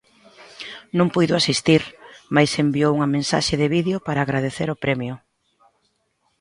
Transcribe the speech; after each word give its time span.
Non 0.97 1.07
puido 1.15 1.33
asistir, 1.37 1.81
mais 2.35 2.59
enviou 2.63 2.91
unha 2.97 3.11
mensaxe 3.15 3.55
de 3.61 3.67
vídeo 3.75 3.97
para 4.07 4.19
agradecer 4.23 4.67
o 4.71 4.79
premio. 4.83 5.13